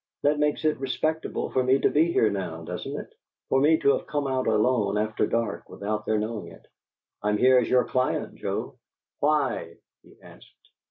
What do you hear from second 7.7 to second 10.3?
client, Joe." "Why?" he